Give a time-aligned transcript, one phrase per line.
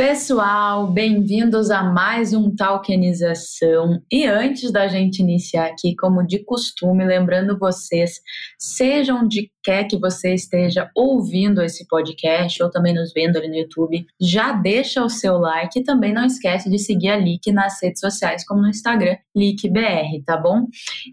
[0.00, 4.00] Pessoal, bem-vindos a mais um Talkenização.
[4.10, 8.12] E antes da gente iniciar aqui, como de costume, lembrando vocês,
[8.58, 13.56] seja onde quer que você esteja ouvindo esse podcast ou também nos vendo ali no
[13.56, 17.78] YouTube, já deixa o seu like e também não esquece de seguir a Lick nas
[17.82, 20.64] redes sociais, como no Instagram, LickBR, tá bom?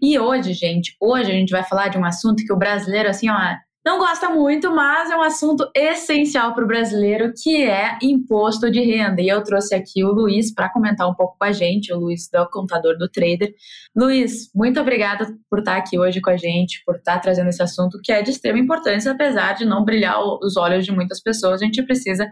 [0.02, 3.28] E hoje, gente, hoje a gente vai falar de um assunto que o brasileiro, assim,
[3.28, 3.36] ó,
[3.88, 8.82] não gosta muito, mas é um assunto essencial para o brasileiro, que é imposto de
[8.82, 9.22] renda.
[9.22, 12.28] E eu trouxe aqui o Luiz para comentar um pouco com a gente, o Luiz
[12.30, 13.50] do Contador do Trader.
[13.96, 17.98] Luiz, muito obrigada por estar aqui hoje com a gente, por estar trazendo esse assunto
[18.04, 21.64] que é de extrema importância, apesar de não brilhar os olhos de muitas pessoas, a
[21.64, 22.30] gente precisa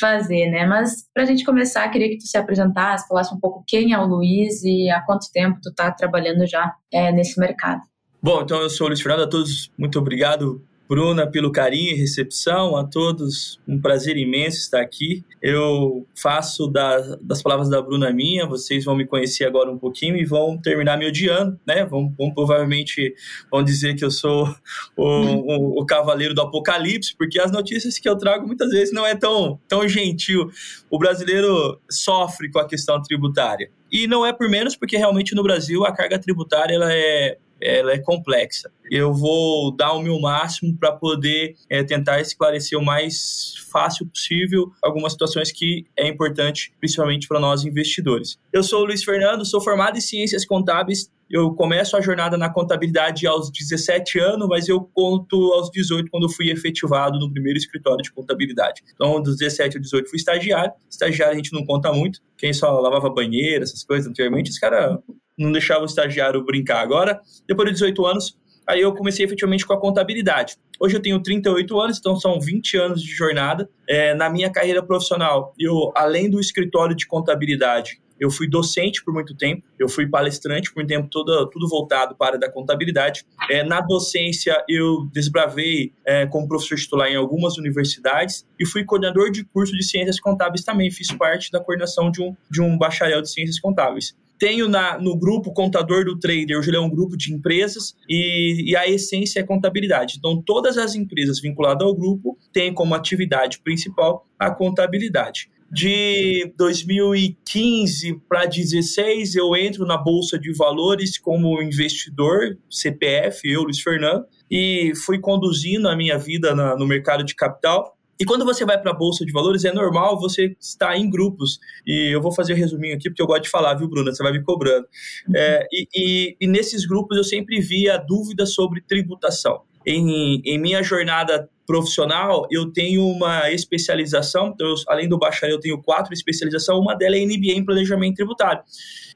[0.00, 0.64] fazer, né?
[0.64, 3.98] Mas para a gente começar, queria que tu se apresentasse, falasse um pouco quem é
[3.98, 7.82] o Luiz e há quanto tempo tu está trabalhando já é, nesse mercado.
[8.22, 11.94] Bom, então eu sou o Luiz Fernando, a todos muito obrigado Bruna, pelo carinho e
[11.94, 15.24] recepção, a todos, um prazer imenso estar aqui.
[15.40, 20.16] Eu faço da, das palavras da Bruna minha, vocês vão me conhecer agora um pouquinho
[20.16, 21.84] e vão terminar me odiando, né?
[21.84, 23.14] Vão, vão provavelmente
[23.50, 24.54] vão dizer que eu sou
[24.96, 29.06] o, o, o, cavaleiro do apocalipse, porque as notícias que eu trago muitas vezes não
[29.06, 30.50] é tão, tão gentil.
[30.90, 33.70] O brasileiro sofre com a questão tributária.
[33.90, 37.92] E não é por menos, porque realmente no Brasil a carga tributária ela é ela
[37.92, 38.70] é complexa.
[38.90, 44.70] Eu vou dar o meu máximo para poder é, tentar esclarecer o mais fácil possível
[44.82, 48.38] algumas situações que é importante, principalmente para nós investidores.
[48.52, 51.10] Eu sou o Luiz Fernando, sou formado em Ciências Contábeis.
[51.30, 56.30] Eu começo a jornada na contabilidade aos 17 anos, mas eu conto aos 18 quando
[56.30, 58.82] fui efetivado no primeiro escritório de contabilidade.
[58.94, 60.72] Então, dos 17 aos 18 fui estagiário.
[60.88, 62.20] Estagiário a gente não conta muito.
[62.36, 64.98] Quem só lavava banheiro, essas coisas anteriormente, os caras
[65.38, 66.80] não deixava o estagiário brincar.
[66.80, 70.56] Agora, depois de 18 anos, aí eu comecei efetivamente com a contabilidade.
[70.80, 73.68] Hoje eu tenho 38 anos, então são 20 anos de jornada.
[73.88, 79.12] É, na minha carreira profissional, eu, além do escritório de contabilidade, eu fui docente por
[79.12, 83.24] muito tempo, eu fui palestrante por muito tempo, todo, tudo voltado para a da contabilidade.
[83.50, 89.30] É, na docência, eu desbravei é, como professor titular em algumas universidades e fui coordenador
[89.30, 90.90] de curso de ciências contábeis também.
[90.90, 94.14] Fiz parte da coordenação de um, de um bacharel de ciências contábeis.
[94.38, 98.70] Tenho na, no grupo Contador do Trader, hoje ele é um grupo de empresas e,
[98.70, 100.16] e, a essência é contabilidade.
[100.18, 105.48] Então, todas as empresas vinculadas ao grupo têm como atividade principal a contabilidade.
[105.70, 113.80] De 2015 para 2016, eu entro na Bolsa de Valores como investidor, CPF, eu, Luiz
[113.80, 118.64] Fernando, e fui conduzindo a minha vida na, no mercado de capital e quando você
[118.64, 121.58] vai para a bolsa de valores, é normal você estar em grupos.
[121.86, 124.14] E eu vou fazer um resuminho aqui, porque eu gosto de falar, viu, Bruna?
[124.14, 124.86] Você vai me cobrando.
[125.28, 125.36] Uhum.
[125.36, 129.62] É, e, e, e, nesses grupos eu sempre via dúvidas sobre tributação.
[129.86, 135.60] Em, em minha jornada profissional, eu tenho uma especialização, então eu, além do bacharel, eu
[135.60, 138.62] tenho quatro especializações, uma delas é MBA em Planejamento Tributário.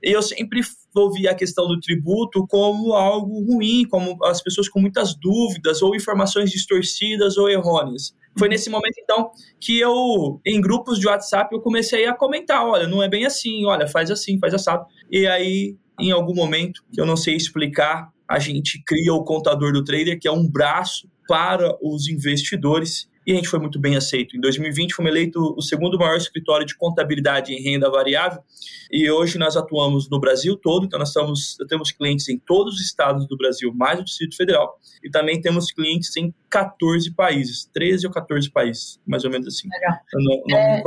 [0.02, 0.60] E eu sempre
[0.94, 5.94] ouvi a questão do tributo como algo ruim, como as pessoas com muitas dúvidas ou
[5.94, 8.14] informações distorcidas ou errôneas.
[8.38, 12.86] Foi nesse momento, então, que eu, em grupos de WhatsApp, eu comecei a comentar, olha,
[12.86, 14.86] não é bem assim, olha, faz assim, faz assado.
[15.10, 19.72] E aí, em algum momento, que eu não sei explicar, a gente cria o contador
[19.72, 23.94] do trader, que é um braço para os investidores e a gente foi muito bem
[23.94, 24.38] aceito.
[24.38, 28.42] Em 2020, fomos eleito o segundo maior escritório de contabilidade em renda variável
[28.90, 32.80] e hoje nós atuamos no Brasil todo, então nós estamos, temos clientes em todos os
[32.80, 38.06] estados do Brasil, mais o Distrito Federal, e também temos clientes em 14 países, 13
[38.06, 39.68] ou 14 países, mais ou menos assim.
[39.68, 39.98] Legal.
[40.14, 40.82] Não, não é,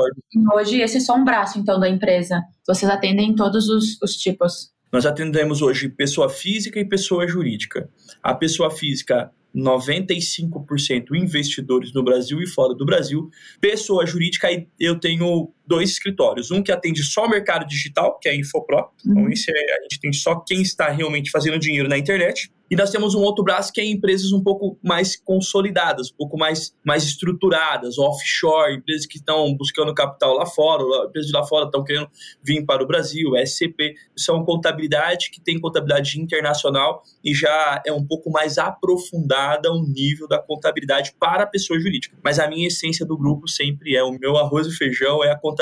[0.56, 2.42] Hoje esse é só um braço, então, da empresa.
[2.68, 4.72] Vocês atendem todos os, os tipos.
[4.92, 7.88] Nós atendemos hoje pessoa física e pessoa jurídica.
[8.24, 13.30] A pessoa física 95% investidores no Brasil e fora do Brasil.
[13.60, 14.48] Pessoa jurídica,
[14.80, 16.52] eu tenho dois escritórios.
[16.52, 18.90] Um que atende só o mercado digital, que é a Infopro.
[19.06, 19.30] Então, uhum.
[19.30, 22.52] esse é, a gente tem só quem está realmente fazendo dinheiro na internet.
[22.72, 26.38] E nós temos um outro braço que é empresas um pouco mais consolidadas, um pouco
[26.38, 31.66] mais, mais estruturadas, offshore, empresas que estão buscando capital lá fora, empresas de lá fora
[31.66, 32.10] estão querendo
[32.42, 33.94] vir para o Brasil, SCP.
[34.16, 40.26] São contabilidade que tem contabilidade internacional e já é um pouco mais aprofundada o nível
[40.26, 42.18] da contabilidade para a pessoa jurídica.
[42.24, 45.38] Mas a minha essência do grupo sempre é o meu arroz e feijão, é a
[45.38, 45.61] contabilidade.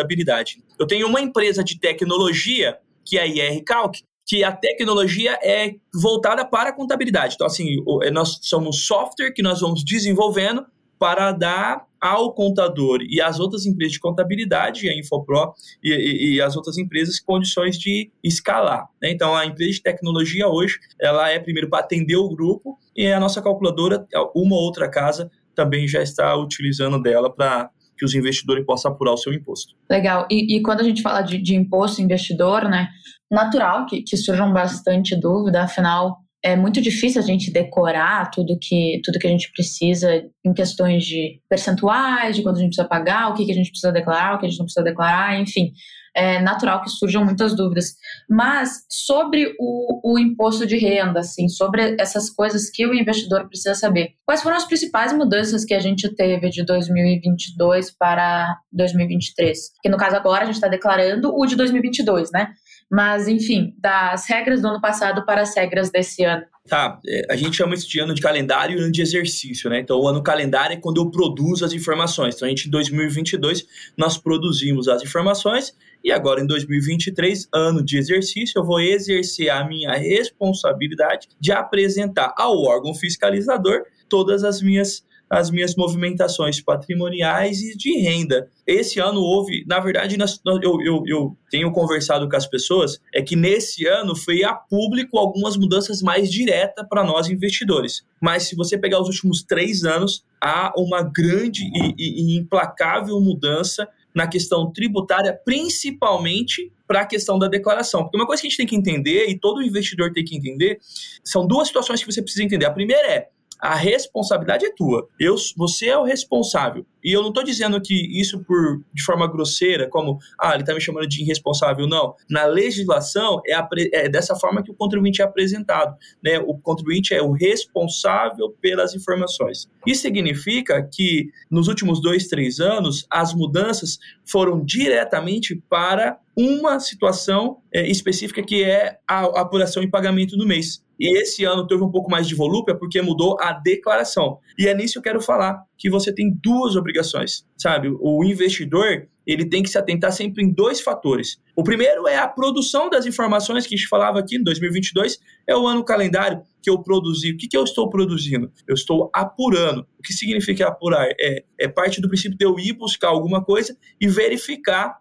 [0.78, 5.74] Eu tenho uma empresa de tecnologia que é a IR Calc, que a tecnologia é
[5.92, 7.34] voltada para a contabilidade.
[7.34, 10.66] Então, assim, é, nós somos software que nós vamos desenvolvendo
[11.00, 15.54] para dar ao contador e às outras empresas de contabilidade, a Infopro
[15.84, 18.88] e, e, e as outras empresas, condições de escalar.
[19.02, 19.12] Né?
[19.12, 23.20] Então, a empresa de tecnologia hoje, ela é primeiro para atender o grupo e a
[23.20, 24.06] nossa calculadora,
[24.36, 27.70] uma outra casa, também já está utilizando dela para
[28.00, 29.76] que os investidores possam apurar o seu imposto.
[29.92, 30.26] Legal.
[30.32, 32.88] E, e quando a gente fala de, de imposto investidor, né,
[33.30, 39.02] natural que, que surjam bastante dúvida, afinal é muito difícil a gente decorar tudo que,
[39.04, 43.30] tudo que a gente precisa em questões de percentuais, de quanto a gente precisa pagar,
[43.30, 45.74] o que, que a gente precisa declarar, o que a gente não precisa declarar, enfim.
[46.20, 47.96] É natural que surjam muitas dúvidas.
[48.30, 53.74] Mas sobre o, o imposto de renda, assim, sobre essas coisas que o investidor precisa
[53.74, 54.10] saber.
[54.26, 59.58] Quais foram as principais mudanças que a gente teve de 2022 para 2023?
[59.82, 62.50] Que no caso agora a gente está declarando o de 2022, né?
[62.90, 66.44] Mas, enfim, das regras do ano passado para as regras desse ano.
[66.68, 69.80] Tá, é, a gente chama isso de ano de calendário e ano de exercício, né?
[69.80, 72.36] Então, o ano calendário é quando eu produzo as informações.
[72.36, 73.66] Então, a gente, em 2022,
[73.98, 79.64] nós produzimos as informações e agora, em 2023, ano de exercício, eu vou exercer a
[79.68, 87.78] minha responsabilidade de apresentar ao órgão fiscalizador todas as minhas as minhas movimentações patrimoniais e
[87.78, 88.50] de renda.
[88.66, 90.18] Esse ano houve, na verdade,
[90.64, 95.18] eu, eu, eu tenho conversado com as pessoas, é que nesse ano foi a público
[95.18, 98.04] algumas mudanças mais diretas para nós investidores.
[98.22, 103.20] Mas se você pegar os últimos três anos, há uma grande e, e, e implacável
[103.22, 108.02] mudança na questão tributária, principalmente para a questão da declaração.
[108.02, 110.80] Porque uma coisa que a gente tem que entender, e todo investidor tem que entender,
[111.24, 112.66] são duas situações que você precisa entender.
[112.66, 115.08] A primeira é a responsabilidade é tua.
[115.20, 116.86] Eu, você é o responsável.
[117.04, 120.74] E eu não estou dizendo que isso por de forma grosseira, como ah, ele está
[120.74, 122.16] me chamando de irresponsável, não.
[122.30, 123.56] Na legislação é,
[123.94, 125.96] é, dessa forma que o contribuinte é apresentado.
[126.24, 126.40] Né?
[126.40, 129.70] O contribuinte é o responsável pelas informações.
[129.86, 137.58] Isso significa que nos últimos dois, três anos, as mudanças foram diretamente para uma situação
[137.74, 140.82] é, específica que é a apuração e pagamento do mês.
[141.00, 144.40] E esse ano teve um pouco mais de volúpia porque mudou a declaração.
[144.58, 147.90] E é nisso que eu quero falar, que você tem duas obrigações, sabe?
[148.02, 151.42] O investidor, ele tem que se atentar sempre em dois fatores.
[151.56, 155.18] O primeiro é a produção das informações que a gente falava aqui em 2022,
[155.48, 157.32] é o ano calendário que eu produzi.
[157.32, 158.52] O que, que eu estou produzindo?
[158.68, 159.88] Eu estou apurando.
[159.98, 161.08] O que significa apurar?
[161.18, 164.98] É, é parte do princípio de eu ir buscar alguma coisa e verificar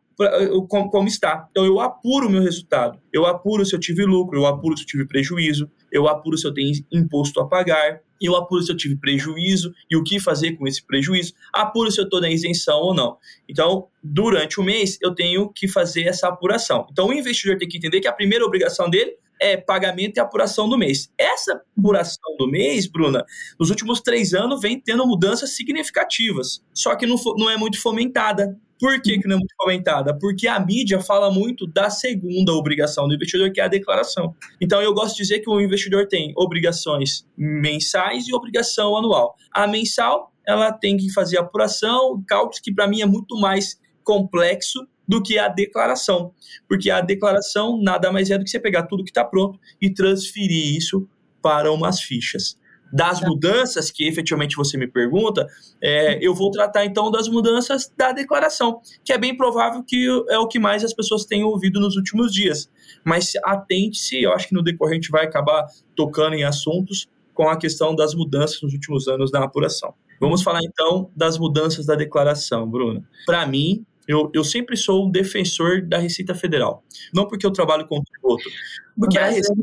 [0.69, 1.47] como, como, está.
[1.51, 2.99] Então eu apuro o meu resultado.
[3.13, 6.47] Eu apuro se eu tive lucro, eu apuro se eu tive prejuízo, eu apuro se
[6.47, 10.53] eu tenho imposto a pagar, eu apuro se eu tive prejuízo e o que fazer
[10.57, 13.17] com esse prejuízo, apuro se eu estou na isenção ou não.
[13.49, 16.87] Então, durante o mês, eu tenho que fazer essa apuração.
[16.91, 20.69] Então, o investidor tem que entender que a primeira obrigação dele é pagamento e apuração
[20.69, 21.11] do mês.
[21.17, 23.25] Essa apuração do mês, Bruna,
[23.59, 28.59] nos últimos três anos vem tendo mudanças significativas, só que não, não é muito fomentada.
[28.81, 30.17] Por que, que não é muito comentada?
[30.17, 34.35] Porque a mídia fala muito da segunda obrigação do investidor, que é a declaração.
[34.61, 39.35] Então, eu gosto de dizer que o investidor tem obrigações mensais e obrigação anual.
[39.53, 44.87] A mensal, ela tem que fazer apuração, cálculos que para mim é muito mais complexo
[45.07, 46.33] do que a declaração.
[46.69, 49.93] Porque a declaração nada mais é do que você pegar tudo que está pronto e
[49.93, 51.09] transferir isso
[51.43, 52.59] para umas fichas
[52.93, 53.29] das tá.
[53.29, 55.47] mudanças que efetivamente você me pergunta,
[55.83, 60.39] é, eu vou tratar então das mudanças da declaração, que é bem provável que é
[60.39, 62.71] o que mais as pessoas têm ouvido nos últimos dias.
[63.05, 67.49] Mas atente-se, eu acho que no decorrer a gente vai acabar tocando em assuntos com
[67.49, 69.95] a questão das mudanças nos últimos anos na apuração.
[70.21, 73.05] Vamos falar então das mudanças da declaração, Bruna.
[73.25, 76.83] Para mim, eu, eu sempre sou um defensor da Receita Federal.
[77.15, 78.51] Não porque eu trabalho com o outro.
[78.99, 79.63] Porque a Receita...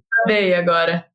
[0.58, 1.06] agora.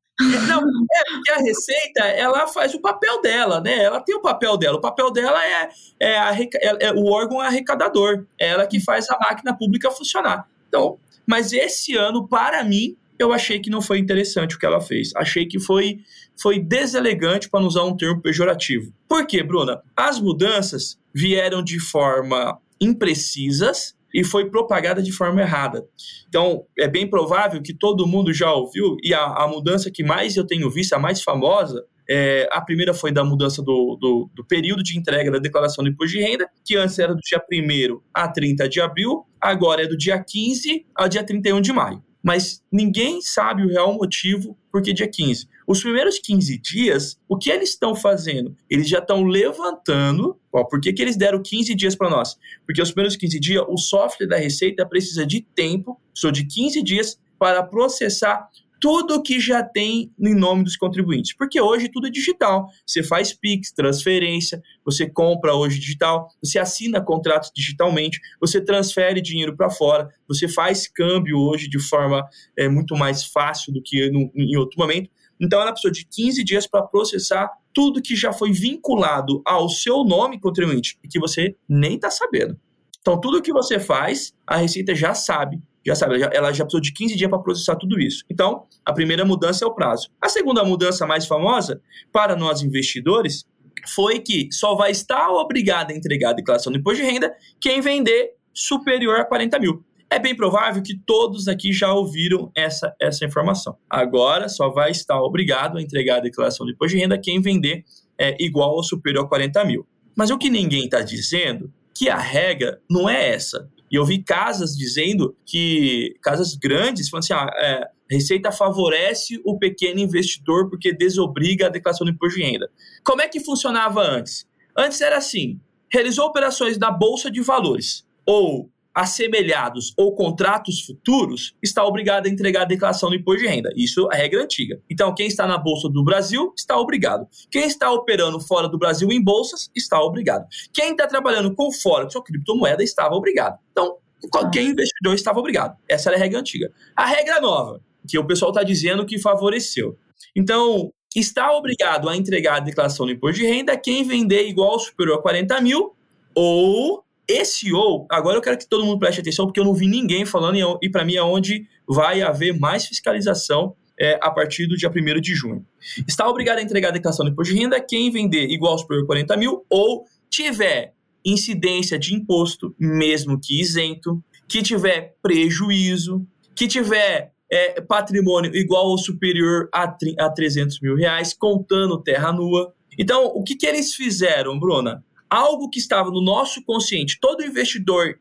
[0.47, 3.83] Não, é porque a Receita, ela faz o papel dela, né?
[3.83, 4.77] Ela tem o papel dela.
[4.77, 8.25] O papel dela é, é, é, é o órgão arrecadador.
[8.39, 10.47] É ela que faz a máquina pública funcionar.
[10.67, 14.81] Então, mas esse ano, para mim, eu achei que não foi interessante o que ela
[14.81, 15.11] fez.
[15.15, 15.99] Achei que foi,
[16.35, 18.91] foi deselegante, para não usar um termo pejorativo.
[19.07, 19.81] Por quê, Bruna?
[19.95, 25.85] As mudanças vieram de forma imprecisas e foi propagada de forma errada.
[26.27, 30.35] Então, é bem provável que todo mundo já ouviu, e a, a mudança que mais
[30.35, 34.45] eu tenho visto, a mais famosa, é, a primeira foi da mudança do, do, do,
[34.45, 38.01] período de entrega da declaração do imposto de renda, que antes era do dia 1
[38.13, 42.63] a 30 de abril, agora é do dia 15 ao dia 31 de maio mas
[42.71, 45.47] ninguém sabe o real motivo porque dia 15.
[45.71, 48.53] Os primeiros 15 dias, o que eles estão fazendo?
[48.69, 50.37] Eles já estão levantando.
[50.51, 52.35] Ó, por que, que eles deram 15 dias para nós?
[52.65, 56.83] Porque os primeiros 15 dias, o software da Receita precisa de tempo, só de 15
[56.83, 58.49] dias, para processar
[58.81, 61.33] tudo que já tem em nome dos contribuintes.
[61.37, 62.67] Porque hoje tudo é digital.
[62.85, 69.55] Você faz PIX, transferência, você compra hoje digital, você assina contratos digitalmente, você transfere dinheiro
[69.55, 74.29] para fora, você faz câmbio hoje de forma é, muito mais fácil do que no,
[74.35, 75.09] em outro momento.
[75.41, 80.03] Então ela precisou de 15 dias para processar tudo que já foi vinculado ao seu
[80.03, 82.59] nome contribuinte e que você nem está sabendo.
[83.01, 86.93] Então, tudo que você faz, a Receita já sabe, já sabe, ela já, precisou de
[86.93, 88.23] 15 dias para processar tudo isso.
[88.29, 90.09] Então, a primeira mudança é o prazo.
[90.21, 91.81] A segunda mudança mais famosa
[92.11, 93.43] para nós investidores
[93.87, 97.81] foi que só vai estar obrigado a entregar a declaração do imposto de renda quem
[97.81, 99.83] vender superior a 40 mil.
[100.11, 103.77] É bem provável que todos aqui já ouviram essa, essa informação.
[103.89, 107.85] Agora só vai estar obrigado a entregar a declaração do imposto de renda quem vender
[108.19, 109.87] é, igual ou superior a 40 mil.
[110.13, 113.69] Mas o que ninguém está dizendo que a regra não é essa.
[113.89, 119.57] E eu vi casas dizendo que, casas grandes, falando assim, ah, é, Receita favorece o
[119.57, 122.69] pequeno investidor porque desobriga a declaração do imposto de renda.
[123.05, 124.45] Como é que funcionava antes?
[124.77, 131.83] Antes era assim: realizou operações da Bolsa de Valores ou assemelhados ou contratos futuros, está
[131.85, 133.69] obrigado a entregar a declaração do imposto de renda.
[133.75, 134.81] Isso é a regra antiga.
[134.89, 137.27] Então, quem está na Bolsa do Brasil está obrigado.
[137.49, 140.45] Quem está operando fora do Brasil em bolsas está obrigado.
[140.73, 143.57] Quem está trabalhando com fora de sua criptomoeda estava obrigado.
[143.71, 143.97] Então,
[144.29, 145.77] qualquer investidor estava obrigado.
[145.87, 146.71] Essa era a regra antiga.
[146.95, 149.97] A regra nova que o pessoal está dizendo que favoreceu.
[150.35, 154.79] Então, está obrigado a entregar a declaração do imposto de renda quem vender igual ou
[154.79, 155.95] superior a 40 mil,
[156.33, 159.87] ou esse ou, agora eu quero que todo mundo preste atenção, porque eu não vi
[159.87, 164.75] ninguém falando, e, para mim é onde vai haver mais fiscalização é, a partir do
[164.75, 165.65] dia 1 de junho.
[166.07, 169.03] Está obrigado a entregar a declaração do imposto de renda quem vender igual ou superior
[169.03, 176.67] a 40 mil, ou tiver incidência de imposto, mesmo que isento, que tiver prejuízo, que
[176.67, 179.83] tiver é, patrimônio igual ou superior a,
[180.19, 182.73] a 300 mil reais, contando terra nua.
[182.97, 185.03] Então, o que, que eles fizeram, Bruna?
[185.31, 188.19] Algo que estava no nosso consciente, todo investidor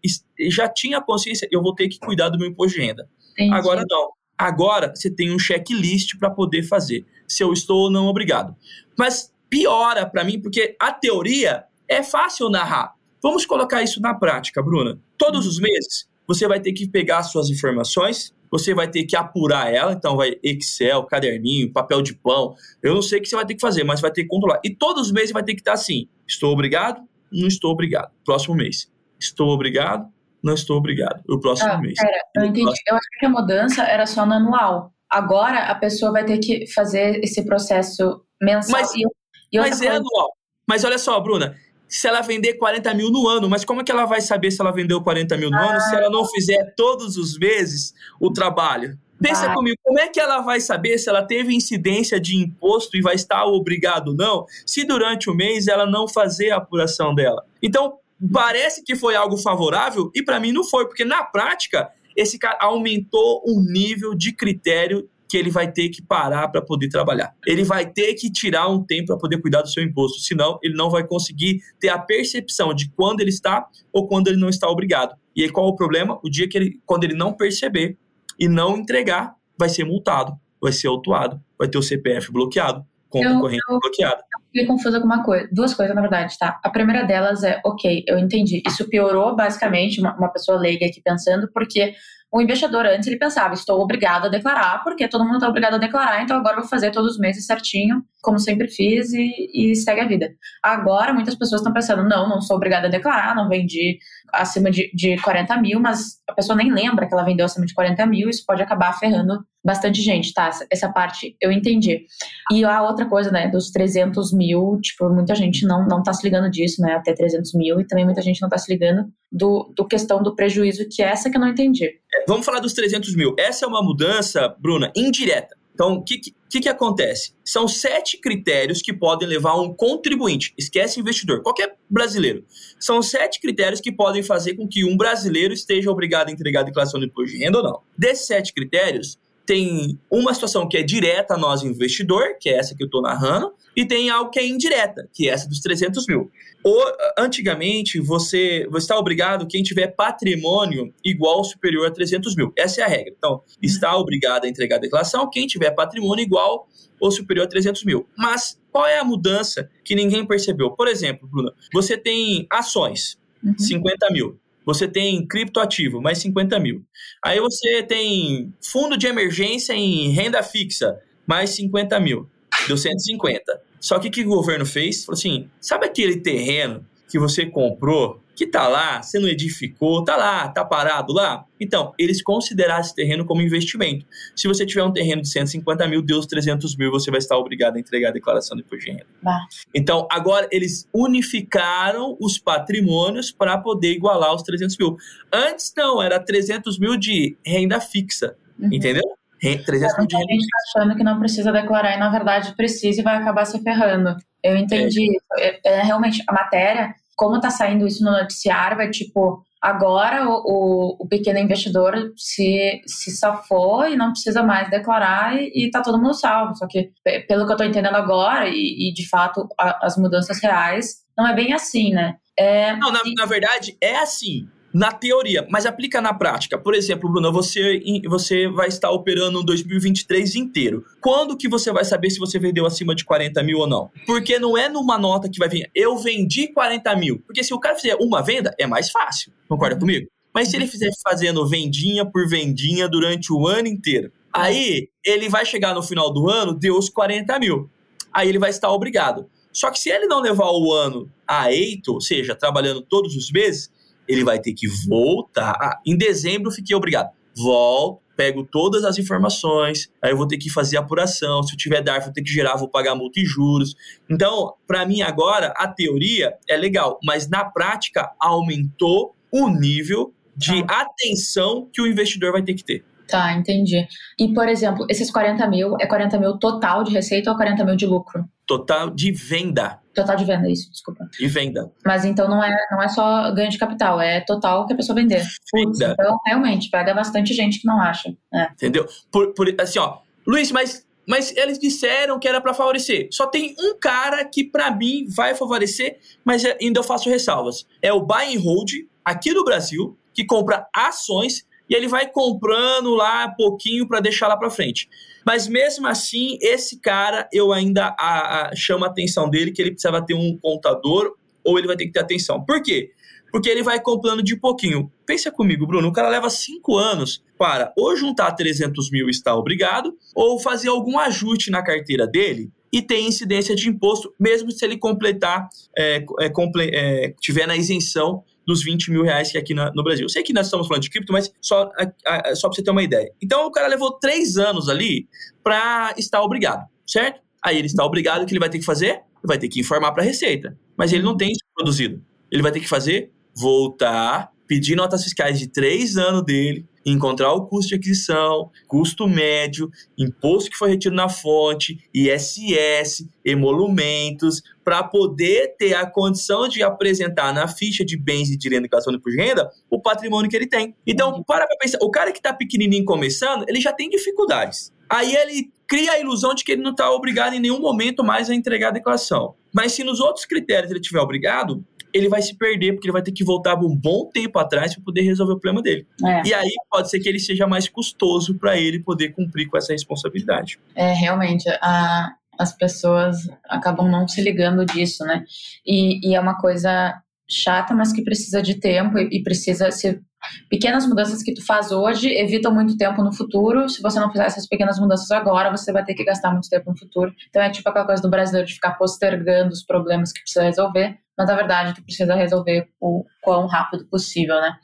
[0.48, 3.10] já tinha consciência, eu vou ter que cuidar do meu imposto de renda.
[3.32, 3.52] Entendi.
[3.52, 4.12] Agora não.
[4.38, 8.54] Agora você tem um checklist para poder fazer, se eu estou ou não obrigado.
[8.96, 12.94] Mas piora para mim, porque a teoria é fácil narrar.
[13.20, 14.98] Vamos colocar isso na prática, Bruna.
[15.18, 19.72] Todos os meses, você vai ter que pegar suas informações, você vai ter que apurar
[19.72, 22.54] ela, então vai Excel, caderninho, papel de pão.
[22.82, 24.60] Eu não sei o que você vai ter que fazer, mas vai ter que controlar.
[24.64, 27.00] E todos os meses vai ter que estar assim: estou obrigado,
[27.32, 28.10] não estou obrigado.
[28.24, 28.90] Próximo mês.
[29.18, 30.08] Estou obrigado,
[30.42, 31.22] não estou obrigado.
[31.28, 31.94] O próximo ah, mês.
[32.00, 32.64] Pera, eu entendi.
[32.64, 32.84] Próximo...
[32.88, 34.92] Eu acho que a mudança era só no anual.
[35.08, 38.80] Agora a pessoa vai ter que fazer esse processo mensal.
[38.80, 40.32] Mas, e, mas é anual.
[40.68, 41.56] Mas olha só, Bruna,
[41.90, 44.60] se ela vender 40 mil no ano, mas como é que ela vai saber se
[44.60, 45.72] ela vendeu 40 mil no ah.
[45.72, 48.96] ano se ela não fizer todos os meses o trabalho?
[49.20, 49.54] Pensa vai.
[49.54, 53.16] comigo, como é que ela vai saber se ela teve incidência de imposto e vai
[53.16, 57.44] estar obrigado ou não, se durante o mês ela não fazer a apuração dela?
[57.60, 57.98] Então,
[58.32, 62.58] parece que foi algo favorável e para mim não foi, porque na prática esse cara
[62.60, 67.32] aumentou o nível de critério que ele vai ter que parar para poder trabalhar.
[67.46, 70.74] Ele vai ter que tirar um tempo para poder cuidar do seu imposto, senão ele
[70.74, 74.68] não vai conseguir ter a percepção de quando ele está ou quando ele não está
[74.68, 75.14] obrigado.
[75.36, 76.18] E aí qual é o problema?
[76.24, 77.96] O dia que ele, quando ele não perceber
[78.36, 83.28] e não entregar, vai ser multado, vai ser autuado, vai ter o CPF bloqueado, conta
[83.28, 84.16] eu, corrente eu, bloqueada.
[84.16, 86.58] Eu fiquei confusa com uma coisa, duas coisas na verdade, tá?
[86.64, 88.62] A primeira delas é, ok, eu entendi.
[88.66, 91.92] Isso piorou basicamente uma, uma pessoa leiga aqui pensando, porque
[92.32, 95.78] o investidor antes ele pensava, estou obrigado a declarar, porque todo mundo está obrigado a
[95.78, 100.00] declarar, então agora vou fazer todos os meses certinho, como sempre fiz, e, e segue
[100.00, 100.30] a vida.
[100.62, 103.98] Agora muitas pessoas estão pensando, não, não sou obrigada a declarar, não vendi
[104.32, 107.74] acima de, de 40 mil, mas a pessoa nem lembra que ela vendeu acima de
[107.74, 110.50] 40 mil, isso pode acabar ferrando bastante gente, tá?
[110.70, 112.06] Essa parte eu entendi.
[112.52, 116.24] E a outra coisa, né, dos 300 mil, tipo, muita gente não, não tá se
[116.24, 119.72] ligando disso, né, até 300 mil, e também muita gente não tá se ligando do,
[119.76, 121.99] do questão do prejuízo, que é essa que eu não entendi.
[122.26, 123.34] Vamos falar dos 300 mil.
[123.38, 125.56] Essa é uma mudança, Bruna, indireta.
[125.74, 127.32] Então, o que, que, que acontece?
[127.42, 132.44] São sete critérios que podem levar um contribuinte, esquece investidor, qualquer brasileiro.
[132.78, 136.64] São sete critérios que podem fazer com que um brasileiro esteja obrigado a entregar a
[136.64, 137.80] declaração de imposto de renda ou não.
[137.96, 142.74] Desses sete critérios, tem uma situação que é direta a nós, investidor, que é essa
[142.74, 146.06] que eu estou narrando, e tem algo que é indireta, que é essa dos 300
[146.06, 146.30] mil.
[146.62, 146.84] Ou,
[147.18, 152.52] antigamente, você, você está obrigado, quem tiver patrimônio igual ou superior a 300 mil.
[152.56, 153.14] Essa é a regra.
[153.16, 156.68] Então, está obrigado a entregar a declaração quem tiver patrimônio igual
[157.00, 158.06] ou superior a 300 mil.
[158.16, 160.70] Mas qual é a mudança que ninguém percebeu?
[160.70, 163.58] Por exemplo, Bruna, você tem ações, uhum.
[163.58, 164.38] 50 mil.
[164.66, 166.84] Você tem criptoativo, mais 50 mil.
[167.24, 172.28] Aí você tem fundo de emergência em renda fixa, mais 50 mil.
[172.68, 173.69] Deu 150.
[173.80, 175.04] Só que o que o governo fez?
[175.04, 180.16] Falou assim: sabe aquele terreno que você comprou, que tá lá, você não edificou, tá
[180.16, 181.44] lá, tá parado lá.
[181.58, 184.06] Então, eles consideraram esse terreno como investimento.
[184.34, 187.36] Se você tiver um terreno de 150 mil, deu os 300 mil, você vai estar
[187.36, 189.06] obrigado a entregar a declaração de imposto de renda.
[189.20, 189.46] Bah.
[189.74, 194.96] Então, agora eles unificaram os patrimônios para poder igualar os 300 mil.
[195.32, 198.68] Antes, não, era 300 mil de renda fixa, uhum.
[198.72, 199.19] entendeu?
[199.40, 200.78] 300 mil de renda fixa.
[200.78, 204.16] achando que não precisa declarar e, na verdade, precisa e vai acabar se ferrando.
[204.42, 205.08] Eu entendi.
[205.38, 210.26] É, é, é realmente, a matéria como está saindo isso no noticiário, é tipo, agora
[210.26, 215.82] o, o, o, pequeno investidor se, se safou e não precisa mais declarar e, está
[215.82, 216.54] todo mundo salvo.
[216.54, 216.90] Só que,
[217.28, 221.28] pelo que eu estou entendendo agora, e, e de fato a, as mudanças reais, não
[221.28, 222.14] é bem assim, né?
[222.38, 226.58] É, não, na, na verdade, é assim na teoria, mas aplica na prática.
[226.58, 230.84] Por exemplo, Bruno, você, você vai estar operando um 2023 inteiro.
[231.00, 233.90] Quando que você vai saber se você vendeu acima de 40 mil ou não?
[234.06, 237.20] Porque não é numa nota que vai vir, eu vendi 40 mil.
[237.26, 239.32] Porque se o cara fizer uma venda, é mais fácil.
[239.48, 239.80] Concorda uhum.
[239.80, 240.08] comigo?
[240.32, 245.44] Mas se ele fizer fazendo vendinha por vendinha durante o ano inteiro, aí ele vai
[245.44, 247.68] chegar no final do ano, deu os 40 mil.
[248.12, 249.28] Aí ele vai estar obrigado.
[249.52, 253.32] Só que se ele não levar o ano a eito, ou seja, trabalhando todos os
[253.32, 253.70] meses,
[254.10, 255.52] ele vai ter que voltar.
[255.52, 257.10] Ah, em dezembro fiquei obrigado.
[257.36, 261.42] Volto, pego todas as informações, aí eu vou ter que fazer apuração.
[261.42, 263.74] Se eu tiver DARF, eu tenho que gerar, vou pagar multa e juros.
[264.10, 270.62] Então, para mim agora, a teoria é legal, mas na prática aumentou o nível de
[270.66, 270.82] tá.
[270.82, 272.84] atenção que o investidor vai ter que ter.
[273.10, 273.86] Tá, entendi.
[274.18, 277.76] E, por exemplo, esses 40 mil, é 40 mil total de receita ou 40 mil
[277.76, 278.24] de lucro?
[278.46, 279.80] Total de venda.
[279.94, 281.08] Total de venda, isso, desculpa.
[281.18, 281.70] De venda.
[281.84, 284.94] Mas então não é, não é só ganho de capital, é total que a pessoa
[284.94, 285.24] vender.
[285.52, 285.96] Venda.
[285.98, 288.14] Então, realmente, pega bastante gente que não acha.
[288.32, 288.44] É.
[288.52, 288.86] Entendeu?
[289.10, 293.08] Por, por, assim, ó, Luiz, mas, mas eles disseram que era para favorecer.
[293.10, 297.66] Só tem um cara que, para mim, vai favorecer, mas ainda eu faço ressalvas.
[297.82, 298.70] É o buy and hold,
[299.04, 304.36] aqui no Brasil, que compra ações e ele vai comprando lá pouquinho para deixar lá
[304.36, 304.88] para frente.
[305.24, 309.70] Mas mesmo assim, esse cara eu ainda a, a, chamo a atenção dele que ele
[309.70, 312.44] precisava ter um contador ou ele vai ter que ter atenção.
[312.44, 312.90] Por quê?
[313.30, 314.90] Porque ele vai comprando de pouquinho.
[315.06, 319.36] Pensa comigo, Bruno, o cara leva cinco anos para ou juntar 300 mil e estar
[319.36, 324.64] obrigado, ou fazer algum ajuste na carteira dele e ter incidência de imposto, mesmo se
[324.64, 329.40] ele completar, é, é, comple é, tiver na isenção dos 20 mil reais que é
[329.40, 330.04] aqui na, no Brasil.
[330.04, 331.70] Eu sei que nós estamos falando de cripto, mas só,
[332.06, 333.10] a, a, só para você ter uma ideia.
[333.20, 335.08] Então o cara levou três anos ali
[335.42, 337.20] para estar obrigado, certo?
[337.44, 339.00] Aí ele está obrigado, o que ele vai ter que fazer?
[339.24, 340.56] Vai ter que informar para a Receita.
[340.76, 342.02] Mas ele não tem isso produzido.
[342.30, 347.46] Ele vai ter que fazer voltar, pedir notas fiscais de três anos dele, encontrar o
[347.46, 355.56] custo de aquisição, custo médio, imposto que foi retido na fonte, ISS, emolumentos, para poder
[355.58, 359.80] ter a condição de apresentar na ficha de bens e de indicação de renda o
[359.80, 360.74] patrimônio que ele tem.
[360.86, 364.72] Então, para pra pensar, o cara que está pequenininho começando, ele já tem dificuldades.
[364.88, 368.28] Aí ele cria a ilusão de que ele não está obrigado em nenhum momento mais
[368.28, 369.34] a entregar a declaração.
[369.52, 373.02] Mas se nos outros critérios ele tiver obrigado, ele vai se perder, porque ele vai
[373.02, 375.86] ter que voltar um bom tempo atrás para poder resolver o problema dele.
[376.04, 376.28] É.
[376.28, 379.72] E aí pode ser que ele seja mais custoso para ele poder cumprir com essa
[379.72, 380.58] responsabilidade.
[380.74, 385.24] É, realmente, a, as pessoas acabam não se ligando disso, né?
[385.66, 390.00] E, e é uma coisa chata, mas que precisa de tempo e, e precisa ser
[390.48, 393.68] Pequenas mudanças que tu faz hoje evitam muito tempo no futuro.
[393.68, 396.70] Se você não fizer essas pequenas mudanças agora, você vai ter que gastar muito tempo
[396.70, 397.14] no futuro.
[397.28, 400.98] Então é tipo aquela coisa do brasileiro de ficar postergando os problemas que precisa resolver,
[401.16, 404.54] mas na verdade tu precisa resolver o quão rápido possível, né?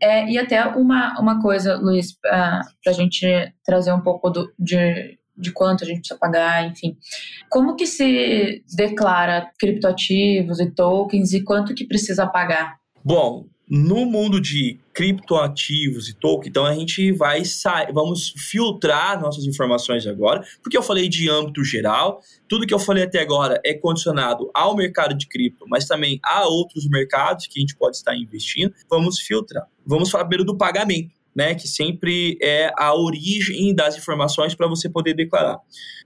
[0.00, 3.26] É, e até uma, uma coisa, Luiz, para a gente
[3.64, 6.96] trazer um pouco do, de, de quanto a gente precisa pagar, enfim.
[7.48, 12.76] Como que se declara criptoativos e tokens e quanto que precisa pagar?
[13.04, 17.42] Bom, no mundo de criptoativos e token, então a gente vai
[17.94, 23.04] vamos filtrar nossas informações agora, porque eu falei de âmbito geral, tudo que eu falei
[23.04, 27.60] até agora é condicionado ao mercado de cripto, mas também a outros mercados que a
[27.60, 28.74] gente pode estar investindo.
[28.90, 29.66] Vamos filtrar.
[29.86, 31.10] Vamos primeiro do pagamento.
[31.34, 35.58] Né, que sempre é a origem das informações para você poder declarar.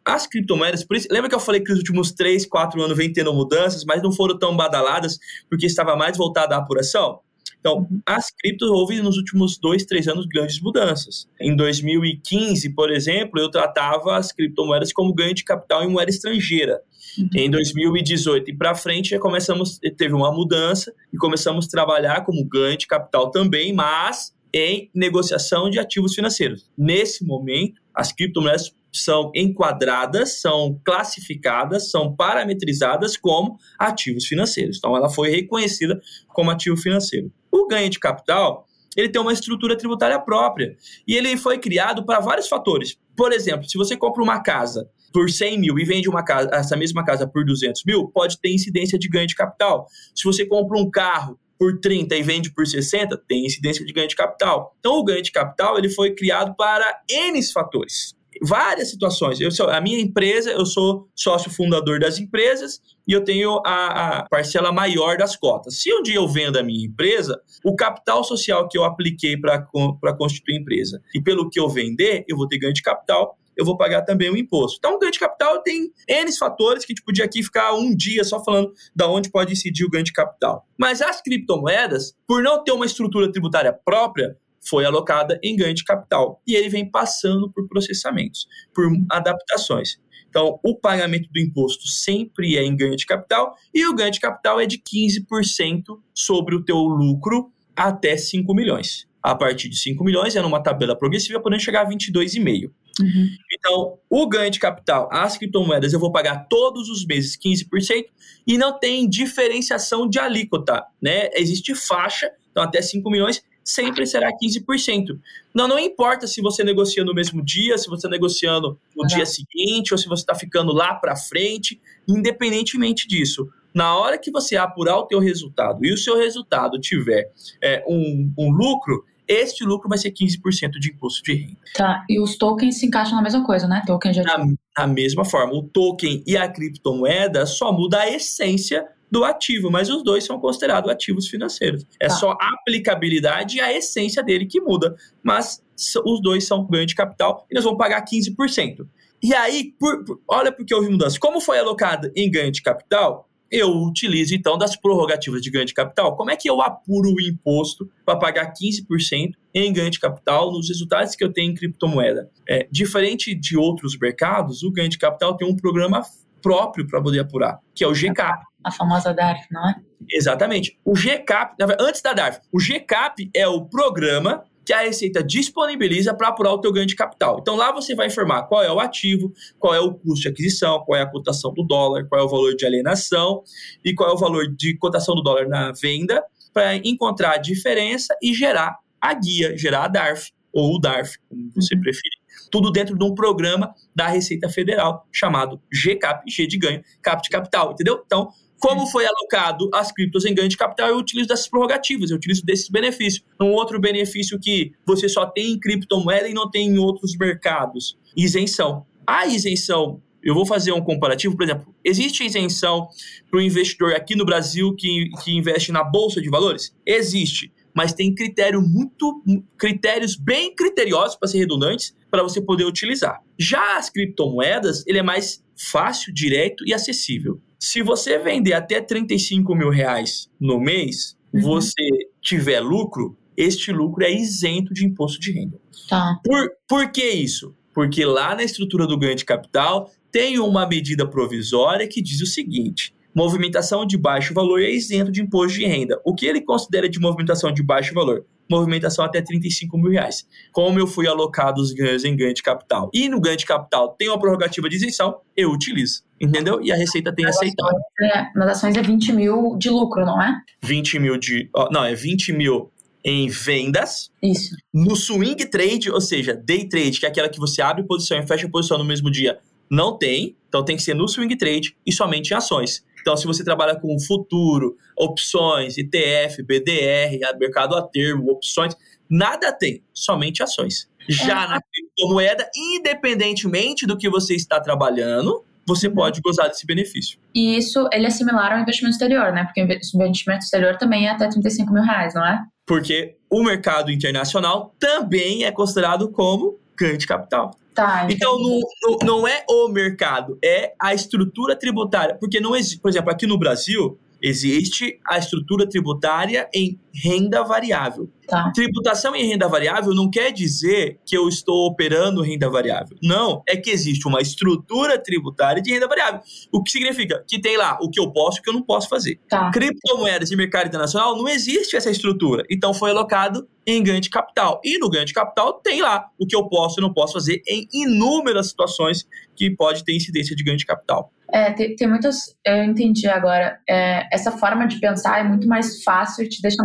[0.04, 3.12] As criptomoedas, por isso, lembra que eu falei que os últimos 3, 4 anos vem
[3.12, 5.18] tendo mudanças, mas não foram tão badaladas
[5.50, 7.18] porque estava mais voltada à apuração?
[7.66, 8.00] Então, uhum.
[8.06, 11.28] as criptos houve nos últimos dois, três anos grandes mudanças.
[11.40, 16.80] Em 2015, por exemplo, eu tratava as criptomoedas como ganho de capital em moeda estrangeira.
[17.18, 17.28] Uhum.
[17.34, 22.44] Em 2018 e para frente, já começamos, teve uma mudança e começamos a trabalhar como
[22.44, 26.70] ganho de capital também, mas em negociação de ativos financeiros.
[26.78, 34.78] Nesse momento, as criptomoedas são enquadradas, são classificadas, são parametrizadas como ativos financeiros.
[34.78, 37.32] Então, ela foi reconhecida como ativo financeiro.
[37.50, 42.20] O ganho de capital, ele tem uma estrutura tributária própria e ele foi criado para
[42.20, 42.96] vários fatores.
[43.16, 46.76] Por exemplo, se você compra uma casa por 100 mil e vende uma casa, essa
[46.76, 49.86] mesma casa por 200 mil, pode ter incidência de ganho de capital.
[50.14, 54.08] Se você compra um carro por 30 e vende por 60, tem incidência de ganho
[54.08, 54.74] de capital.
[54.78, 58.15] Então, o ganho de capital ele foi criado para N fatores.
[58.42, 59.40] Várias situações.
[59.40, 64.18] Eu sou, a minha empresa, eu sou sócio fundador das empresas e eu tenho a,
[64.18, 65.80] a, parcela maior das cotas.
[65.80, 70.16] Se um dia eu vendo a minha empresa, o capital social que eu apliquei para
[70.16, 73.64] constituir a empresa e pelo que eu vender, eu vou ter ganho de capital eu
[73.64, 74.76] vou pagar também o imposto.
[74.78, 77.94] Então, o ganho de capital tem N fatores que a gente podia aqui ficar um
[77.94, 80.66] dia só falando da onde pode incidir o ganho de capital.
[80.78, 85.84] Mas as criptomoedas, por não ter uma estrutura tributária própria, foi alocada em ganho de
[85.84, 86.42] capital.
[86.46, 89.98] E ele vem passando por processamentos, por adaptações.
[90.28, 94.20] Então, o pagamento do imposto sempre é em ganho de capital e o ganho de
[94.20, 95.82] capital é de 15%
[96.14, 99.06] sobre o teu lucro até 5 milhões.
[99.22, 102.70] A partir de 5 milhões é numa tabela progressiva, podendo chegar a 22,5.
[103.00, 103.28] Uhum.
[103.52, 108.06] Então, o ganho de capital, as criptomoedas, eu vou pagar todos os meses 15%
[108.46, 111.28] e não tem diferenciação de alíquota, né?
[111.34, 115.18] Existe faixa, então até 5 milhões, sempre será 15%.
[115.52, 119.08] Não, não importa se você negocia no mesmo dia, se você está negociando no uhum.
[119.08, 123.48] dia seguinte, ou se você está ficando lá para frente, independentemente disso.
[123.74, 128.32] Na hora que você apurar o teu resultado e o seu resultado tiver é, um,
[128.38, 131.58] um lucro, este lucro vai ser 15% de imposto de renda.
[131.74, 133.82] Tá, e os tokens se encaixam na mesma coisa, né?
[133.84, 134.22] Token já...
[134.22, 134.46] na,
[134.78, 135.52] na mesma forma.
[135.52, 140.38] O token e a criptomoeda só muda a essência do ativo, mas os dois são
[140.38, 141.84] considerados ativos financeiros.
[142.00, 142.14] É tá.
[142.14, 145.62] só a aplicabilidade e a essência dele que muda, mas
[146.04, 148.86] os dois são ganho de capital e nós vamos pagar 15%.
[149.22, 151.18] E aí, por, por, olha porque houve mudança.
[151.18, 155.74] Como foi alocado em ganho de capital, eu utilizo então das prorrogativas de ganho de
[155.74, 156.16] capital.
[156.16, 160.68] Como é que eu apuro o imposto para pagar 15% em ganho de capital nos
[160.68, 162.30] resultados que eu tenho em criptomoeda?
[162.48, 166.02] É, diferente de outros mercados, o ganho de capital tem um programa
[166.42, 168.44] próprio para poder apurar, que é o GCAP.
[168.64, 169.74] A famosa DARF, não é?
[170.10, 170.78] Exatamente.
[170.84, 176.28] O GCAP, antes da DARF, o GCAP é o programa que a Receita disponibiliza para
[176.28, 177.38] apurar o teu ganho de capital.
[177.40, 180.80] Então lá você vai informar qual é o ativo, qual é o custo de aquisição,
[180.80, 183.44] qual é a cotação do dólar, qual é o valor de alienação
[183.84, 186.22] e qual é o valor de cotação do dólar na venda
[186.52, 191.48] para encontrar a diferença e gerar a guia, gerar a DARF ou o DARF, como
[191.54, 191.80] você uhum.
[191.82, 192.15] preferir.
[192.50, 197.28] Tudo dentro de um programa da Receita Federal chamado GCAP, G de ganho, CAP de
[197.28, 198.02] capital, entendeu?
[198.04, 202.16] Então, como foi alocado as criptos em ganho de capital, eu utilizo dessas prerrogativas, eu
[202.16, 203.24] utilizo desses benefícios.
[203.40, 207.98] Um outro benefício que você só tem em criptomoeda e não tem em outros mercados:
[208.16, 208.86] isenção.
[209.06, 212.88] A isenção, eu vou fazer um comparativo, por exemplo, existe isenção
[213.30, 216.74] para o investidor aqui no Brasil que, que investe na Bolsa de Valores?
[216.84, 219.22] Existe mas tem critério muito
[219.58, 223.20] critérios bem criteriosos para ser redundantes para você poder utilizar.
[223.38, 227.38] Já as criptomoedas, ele é mais fácil, direto e acessível.
[227.58, 231.42] Se você vender até 35 mil reais no mês, uhum.
[231.42, 231.86] você
[232.22, 235.60] tiver lucro, este lucro é isento de imposto de renda.
[235.90, 236.18] Tá.
[236.24, 237.54] Por, por que isso?
[237.74, 242.26] Porque lá na estrutura do ganho de capital tem uma medida provisória que diz o
[242.26, 246.00] seguinte: movimentação de baixo valor é isento de imposto de renda.
[246.02, 248.24] O que ele considera de movimentação de baixo valor?
[248.50, 250.26] Movimentação até 35 mil reais.
[250.52, 253.94] Como eu fui alocado os ganhos em ganho de capital e no ganho de capital
[253.98, 256.02] tem uma prerrogativa de isenção, eu utilizo.
[256.20, 256.62] Entendeu?
[256.62, 257.68] E a Receita tem nas aceitado.
[257.68, 260.40] Ações é, nas ações é 20 mil de lucro, não é?
[260.62, 261.50] 20 mil de.
[261.70, 262.70] Não, é 20 mil
[263.04, 264.10] em vendas.
[264.22, 264.56] Isso.
[264.72, 268.26] No swing trade, ou seja, day trade, que é aquela que você abre posição e
[268.26, 269.38] fecha posição no mesmo dia,
[269.70, 270.36] não tem.
[270.48, 272.84] Então tem que ser no swing trade e somente em ações.
[273.06, 278.74] Então, se você trabalha com futuro, opções, ETF, BDR, mercado a termo, opções,
[279.08, 280.88] nada tem, somente ações.
[281.08, 281.48] Já é.
[281.48, 287.18] na criptomoeda, independentemente do que você está trabalhando, você pode gozar desse benefício.
[287.34, 289.44] E isso, ele é similar ao investimento exterior, né?
[289.44, 292.40] Porque o investimento exterior também é até 35 mil reais, não é?
[292.64, 297.56] Porque o mercado internacional também é considerado como ganho de capital.
[297.74, 302.16] Tá, então, não, não é o mercado, é a estrutura tributária.
[302.18, 308.10] Porque não existe, por exemplo, aqui no Brasil, existe a estrutura tributária em renda variável.
[308.26, 308.50] Tá.
[308.52, 312.96] Tributação em renda variável não quer dizer que eu estou operando renda variável.
[313.02, 316.20] Não, é que existe uma estrutura tributária de renda variável.
[316.50, 318.62] O que significa que tem lá o que eu posso e o que eu não
[318.62, 319.20] posso fazer.
[319.28, 319.50] Tá.
[319.50, 322.44] Criptomoedas e mercado internacional não existe essa estrutura.
[322.50, 324.60] Então foi alocado em ganho de capital.
[324.64, 327.42] E no ganho de capital tem lá o que eu posso e não posso fazer
[327.46, 331.12] em inúmeras situações que pode ter incidência de ganho de capital.
[331.32, 332.36] É, tem, tem muitas.
[332.44, 333.58] Eu entendi agora.
[333.68, 336.56] É, essa forma de pensar é muito mais fácil e te deixa.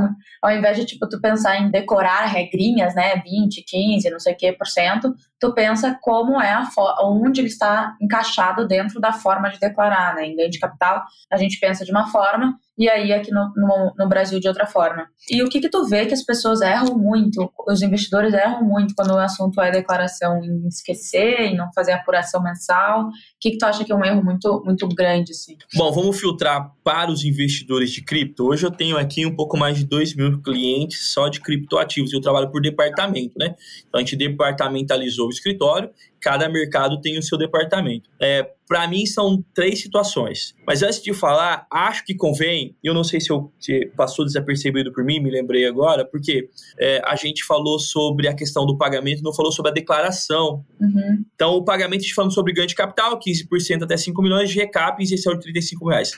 [0.42, 3.16] Ao invés de tipo, tu pensar em decorar regrinhas, né?
[3.24, 6.70] 20, 15, não sei o que por cento, tu pensa como é a
[7.04, 10.28] onde ele está encaixado dentro da forma de declarar, né?
[10.28, 13.94] Em ganho de capital, a gente pensa de uma forma e aí aqui no, no,
[13.98, 15.06] no, Brasil de outra forma.
[15.30, 18.96] E o que que tu vê que as pessoas erram muito, os investidores erram muito
[18.96, 23.08] quando o assunto é declaração em esquecer, em não fazer apuração mensal?
[23.08, 25.58] O que que tu acha que é um erro muito, muito grande, assim?
[25.76, 28.48] Bom, vamos filtrar para os investidores de cripto.
[28.48, 32.14] Hoje eu tenho aqui um pouco mais de 2 mil clientes só de criptoativos.
[32.14, 33.54] Eu trabalho por departamento, né?
[33.88, 35.90] Então a gente departamentalizou escritório
[36.22, 38.10] cada mercado tem o seu departamento.
[38.22, 40.56] É, para mim são três situações.
[40.66, 44.94] Mas antes de falar, acho que convém, eu não sei se, eu, se passou desapercebido
[44.94, 46.48] por mim, me lembrei agora, porque
[46.80, 50.64] é, a gente falou sobre a questão do pagamento, não falou sobre a declaração.
[50.80, 51.26] Uhum.
[51.34, 54.56] Então, o pagamento, a gente falando sobre ganho de capital, 15% até 5 milhões, de
[54.56, 56.12] recap, isenção de 35 reais.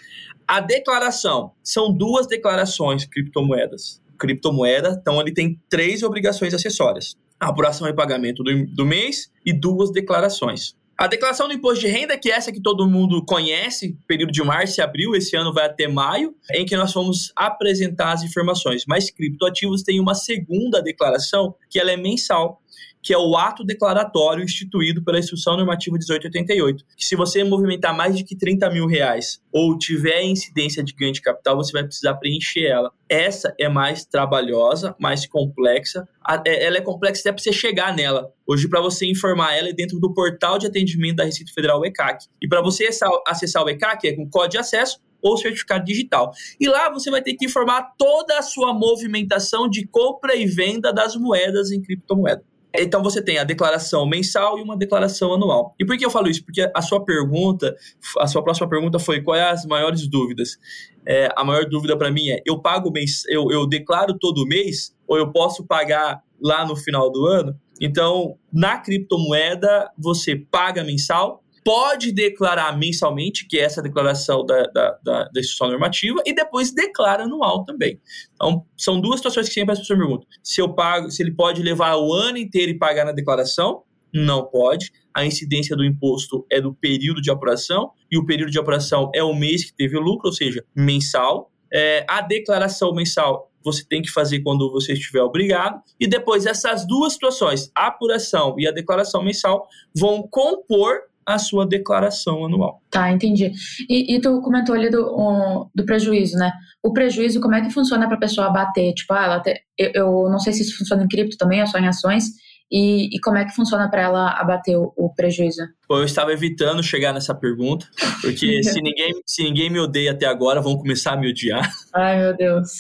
[0.46, 7.88] A declaração, são duas declarações criptomoedas criptomoeda, então ele tem três obrigações acessórias a apuração
[7.88, 10.76] e pagamento do, do mês e duas declarações.
[10.96, 14.44] A declaração do imposto de renda, que é essa que todo mundo conhece, período de
[14.44, 18.86] março e abril, esse ano vai até maio, em que nós vamos apresentar as informações.
[18.88, 22.62] Mas criptoativos tem uma segunda declaração, que ela é mensal,
[23.04, 28.16] que é o ato declaratório instituído pela Instrução Normativa 1888, que se você movimentar mais
[28.16, 32.14] de que 30 mil reais ou tiver incidência de ganho de capital, você vai precisar
[32.16, 32.92] preencher ela.
[33.10, 36.08] Essa é mais trabalhosa, mais complexa.
[36.46, 38.32] É, ela é complexa até para você chegar nela.
[38.48, 41.86] Hoje, para você informar ela, é dentro do portal de atendimento da Receita Federal, o
[41.86, 42.26] ECAC.
[42.42, 42.88] E para você
[43.28, 46.32] acessar o ECAC, é com código de acesso ou certificado digital.
[46.60, 50.92] E lá você vai ter que informar toda a sua movimentação de compra e venda
[50.92, 52.44] das moedas em criptomoeda.
[52.76, 55.76] Então você tem a declaração mensal e uma declaração anual.
[55.80, 56.44] E por que eu falo isso?
[56.44, 57.76] Porque a sua pergunta,
[58.20, 60.58] a sua próxima pergunta foi quais é as maiores dúvidas.
[61.06, 64.96] É, a maior dúvida para mim é: eu pago mês, eu, eu declaro todo mês
[65.08, 67.56] ou eu posso pagar lá no final do ano?
[67.80, 75.00] Então, na criptomoeda, você paga mensal pode declarar mensalmente, que é essa declaração da, da,
[75.04, 78.00] da, da instituição normativa, e depois declara anual também.
[78.36, 80.28] Então, são duas situações que sempre as pessoas perguntam.
[80.44, 84.46] Se eu pago, se ele pode levar o ano inteiro e pagar na declaração, não
[84.46, 84.92] pode.
[85.16, 89.24] A incidência do imposto é do período de apuração, e o período de apuração é
[89.24, 91.52] o mês que teve o lucro, ou seja, mensal.
[91.74, 96.86] É, a declaração mensal você tem que fazer quando você estiver obrigado, e depois essas
[96.86, 102.82] duas situações, a apuração e a declaração mensal, vão compor a sua declaração anual.
[102.90, 103.52] Tá, entendi.
[103.90, 106.52] E, e tu comentou ali do, um, do prejuízo, né?
[106.82, 108.94] O prejuízo, como é que funciona para a pessoa abater?
[108.94, 111.68] Tipo, ah, ela te, eu, eu, não sei se isso funciona em cripto também, ou
[111.68, 112.26] só em ações.
[112.72, 115.62] E, e como é que funciona para ela abater o, o, prejuízo?
[115.90, 117.88] Eu estava evitando chegar nessa pergunta,
[118.22, 121.72] porque se, ninguém, se ninguém me odeia até agora, vão começar a me odiar.
[121.94, 122.72] Ai, meu Deus.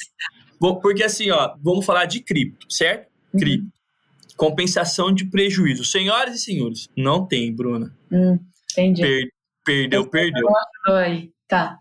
[0.59, 3.07] Bom, porque assim, ó, vamos falar de cripto, certo?
[3.33, 3.39] Uhum.
[4.35, 5.85] Compensação de prejuízo.
[5.85, 7.95] Senhoras e senhores, não tem, Bruna.
[8.11, 8.39] Hum,
[8.71, 9.01] entendi.
[9.01, 9.29] Per
[9.65, 10.47] perdeu, perdeu.
[10.87, 11.31] Aí.
[11.47, 11.79] Tá.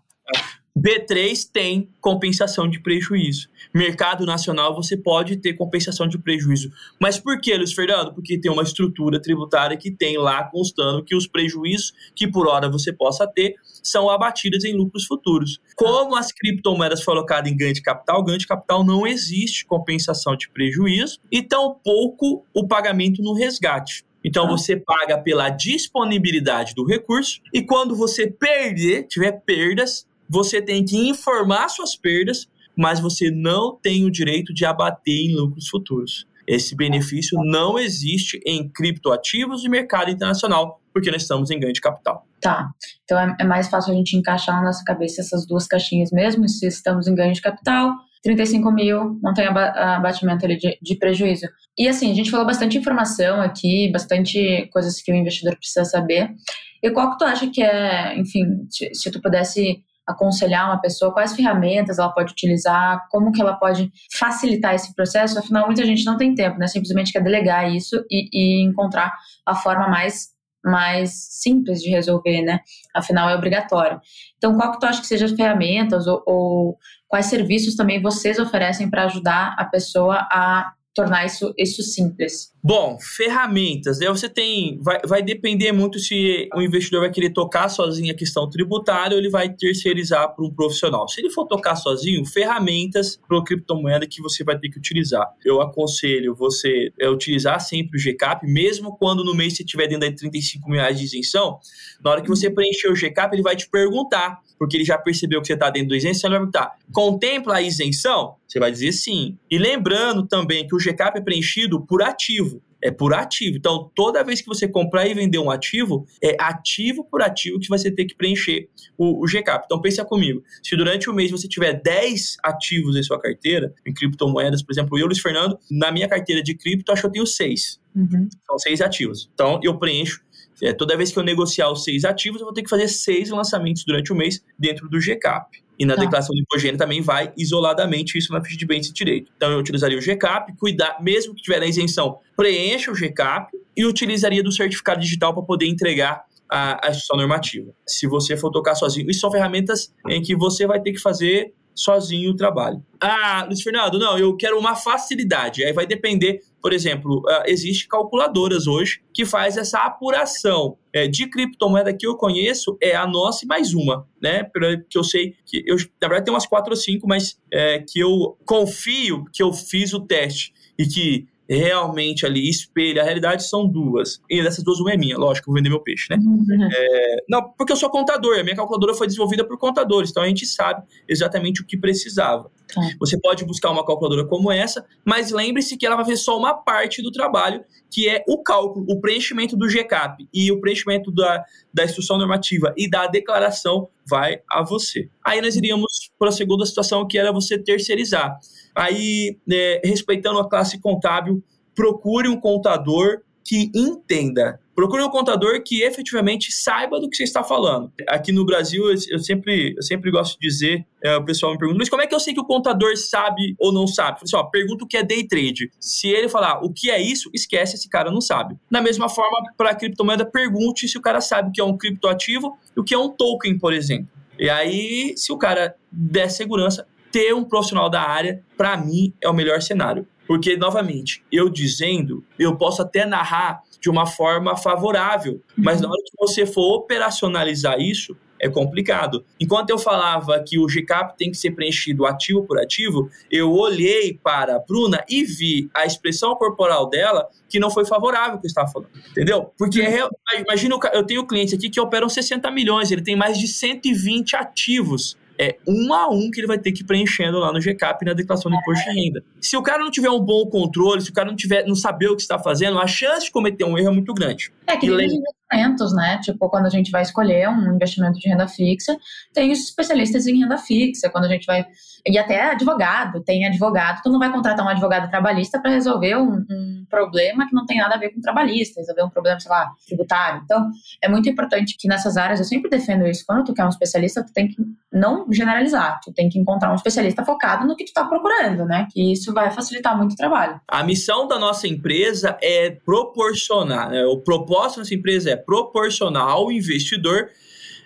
[0.77, 3.47] B3 tem compensação de prejuízo.
[3.73, 6.71] Mercado nacional você pode ter compensação de prejuízo.
[6.99, 8.13] Mas por que, Luiz Fernando?
[8.13, 12.69] Porque tem uma estrutura tributária que tem lá constando que os prejuízos que por hora
[12.69, 15.59] você possa ter são abatidos em lucros futuros.
[15.75, 20.35] Como as criptomoedas foram colocadas em ganho de capital, ganho de capital não existe compensação
[20.35, 24.03] de prejuízo e tampouco o pagamento no resgate.
[24.23, 30.83] Então você paga pela disponibilidade do recurso e quando você perder, tiver perdas, você tem
[30.83, 36.25] que informar suas perdas, mas você não tem o direito de abater em lucros futuros.
[36.47, 41.79] Esse benefício não existe em criptoativos e mercado internacional, porque nós estamos em ganho de
[41.79, 42.27] capital.
[42.41, 42.69] Tá.
[43.03, 46.47] Então é, é mais fácil a gente encaixar na nossa cabeça essas duas caixinhas mesmo,
[46.49, 51.45] se estamos em ganho de capital, 35 mil, não tem abatimento ali de, de, prejuízo.
[51.77, 56.33] E assim, a gente falou bastante informação aqui, bastante coisas que o investidor precisa saber.
[56.81, 61.13] E qual que tu acha que é, enfim, se, se tu pudesse aconselhar uma pessoa,
[61.13, 66.05] quais ferramentas ela pode utilizar, como que ela pode facilitar esse processo, afinal muita gente
[66.05, 69.11] não tem tempo, né, simplesmente quer delegar isso e, e encontrar
[69.45, 70.33] a forma mais
[70.65, 71.11] mais
[71.41, 72.61] simples de resolver, né?
[72.95, 73.99] Afinal, é obrigatório.
[74.37, 78.39] Então, qual que tu acha que sejam as ferramentas ou, ou quais serviços também vocês
[78.39, 82.52] oferecem para ajudar a pessoa a tornar isso, isso simples?
[82.65, 83.99] Bom, ferramentas.
[83.99, 84.79] Aí você tem.
[84.81, 89.19] Vai, vai depender muito se o investidor vai querer tocar sozinho a questão tributária ou
[89.19, 91.05] ele vai terceirizar para um profissional.
[91.09, 95.29] Se ele for tocar sozinho, ferramentas para criptomoeda que você vai ter que utilizar.
[95.43, 100.07] Eu aconselho você é, utilizar sempre o GCAP, mesmo quando no mês você tiver dentro
[100.09, 101.59] de 35 mil reais de isenção.
[102.01, 105.41] Na hora que você preencher o GCAP, ele vai te perguntar porque ele já percebeu
[105.41, 108.35] que você está dentro do isenção, você vai perguntar, contempla a isenção?
[108.47, 109.37] Você vai dizer sim.
[109.49, 112.52] E lembrando também que o GCAP é preenchido por ativo.
[112.83, 113.57] É por ativo.
[113.57, 117.69] Então, toda vez que você comprar e vender um ativo, é ativo por ativo que
[117.69, 118.67] você tem que preencher
[118.97, 119.63] o, o GCAP.
[119.65, 120.43] Então, pensa comigo.
[120.61, 124.99] Se durante o mês você tiver 10 ativos em sua carteira, em criptomoedas, por exemplo,
[124.99, 127.79] eu, Luiz Fernando, na minha carteira de cripto, acho que eu tenho 6.
[127.95, 128.27] Uhum.
[128.45, 129.29] São 6 ativos.
[129.33, 130.21] Então, eu preencho
[130.61, 133.29] é, toda vez que eu negociar os seis ativos, eu vou ter que fazer seis
[133.29, 135.62] lançamentos durante o mês dentro do GCAP.
[135.77, 136.01] E na tá.
[136.01, 139.31] declaração de imposto também vai isoladamente isso na ficha de bens e direito.
[139.35, 143.85] Então eu utilizaria o GCAP, cuidar, mesmo que tiver na isenção, preencha o GCAP e
[143.85, 147.71] utilizaria do certificado digital para poder entregar a, a instituição normativa.
[147.87, 151.53] Se você for tocar sozinho, isso são ferramentas em que você vai ter que fazer
[151.75, 152.83] sozinho o trabalho.
[152.99, 155.63] Ah, Luiz Fernando, não, eu quero uma facilidade.
[155.63, 161.27] Aí vai depender por exemplo, uh, existe calculadoras hoje que faz essa apuração é, de
[161.27, 164.49] criptomoeda que eu conheço é a nossa e mais uma, né?
[164.89, 167.99] Que eu sei que eu na verdade tem umas quatro ou cinco, mas é, que
[167.99, 173.67] eu confio que eu fiz o teste e que realmente ali espelha a realidade são
[173.67, 174.21] duas.
[174.29, 176.17] E dessas duas, uma é minha, lógico, vou vender meu peixe, né?
[176.17, 176.69] Uhum.
[176.71, 180.27] É, não, porque eu sou contador, a minha calculadora foi desenvolvida por contadores, então a
[180.27, 182.51] gente sabe exatamente o que precisava.
[182.73, 182.81] Tá.
[182.99, 186.53] Você pode buscar uma calculadora como essa, mas lembre-se que ela vai fazer só uma
[186.53, 191.43] parte do trabalho, que é o cálculo, o preenchimento do GCAP e o preenchimento da,
[191.73, 195.09] da instrução normativa e da declaração vai a você.
[195.23, 198.37] Aí nós iríamos para a segunda situação, que era você terceirizar.
[198.73, 201.43] Aí, né, respeitando a classe contábil,
[201.75, 204.59] procure um contador que entenda.
[204.75, 207.91] Procure um contador que efetivamente saiba do que você está falando.
[208.07, 211.77] Aqui no Brasil, eu sempre, eu sempre gosto de dizer, é, o pessoal me pergunta,
[211.77, 214.19] mas como é que eu sei que o contador sabe ou não sabe?
[214.21, 215.69] Eu assim, pergunta o que é day trade.
[215.79, 218.55] Se ele falar o que é isso, esquece, esse cara não sabe.
[218.69, 221.77] Da mesma forma, para a criptomoeda, pergunte se o cara sabe o que é um
[221.77, 224.11] criptoativo e o que é um token, por exemplo.
[224.39, 229.29] E aí, se o cara der segurança, ter um profissional da área, para mim, é
[229.29, 230.07] o melhor cenário.
[230.27, 236.01] Porque, novamente, eu dizendo, eu posso até narrar de uma forma favorável, mas na hora
[236.05, 239.25] que você for operacionalizar isso, é complicado.
[239.39, 244.17] Enquanto eu falava que o GCAP tem que ser preenchido ativo por ativo, eu olhei
[244.23, 248.49] para a Bruna e vi a expressão corporal dela que não foi favorável que eu
[248.49, 249.51] estava falando, entendeu?
[249.57, 250.07] Porque é,
[250.39, 255.17] imagina, eu tenho clientes aqui que operam 60 milhões, ele tem mais de 120 ativos
[255.43, 258.13] é um a um que ele vai ter que ir preenchendo lá no GCAP na
[258.13, 259.23] declaração do imposto de renda.
[259.41, 262.07] Se o cara não tiver um bom controle, se o cara não tiver, não saber
[262.07, 264.51] o que está fazendo, a chance de cometer um erro é muito grande.
[264.67, 265.21] É que nem
[265.53, 266.19] investimentos, né?
[266.21, 268.97] Tipo, quando a gente vai escolher um investimento de renda fixa,
[269.33, 271.65] tem os especialistas em renda fixa, quando a gente vai
[272.05, 276.45] e até advogado, tem advogado, tu não vai contratar um advogado trabalhista para resolver um,
[276.49, 279.71] um, problema que não tem nada a ver com trabalhista, resolver um problema, sei lá,
[279.87, 280.41] tributário.
[280.43, 280.69] Então,
[281.01, 284.23] é muito importante que nessas áreas, eu sempre defendo isso, quando tu quer um especialista,
[284.23, 284.55] tu tem que
[284.91, 288.85] não generalizar, tu tem que encontrar um especialista focado no que tu tá procurando, né?
[288.91, 290.59] Que isso vai facilitar muito o trabalho.
[290.67, 294.03] A missão da nossa empresa é proporcionar, né?
[294.03, 297.29] o propósito da nossa empresa é proporcionar ao investidor